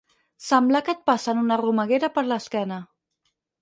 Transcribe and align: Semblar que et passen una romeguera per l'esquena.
Semblar 0.45 0.81
que 0.87 0.95
et 0.95 1.03
passen 1.11 1.43
una 1.43 1.61
romeguera 1.63 2.13
per 2.19 2.27
l'esquena. 2.35 2.85